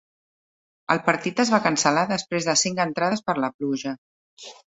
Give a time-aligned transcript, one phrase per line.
[0.93, 3.97] El partit es va cancel·lar després de cinc entrades per la pluja.